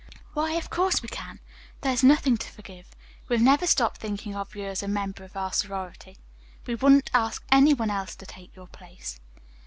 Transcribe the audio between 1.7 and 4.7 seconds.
There is nothing to forgive. We have never stopped thinking of you